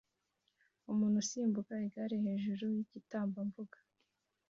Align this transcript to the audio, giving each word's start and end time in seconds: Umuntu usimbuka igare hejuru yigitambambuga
Umuntu 0.91 1.17
usimbuka 1.23 1.73
igare 1.85 2.15
hejuru 2.25 2.63
yigitambambuga 2.75 3.77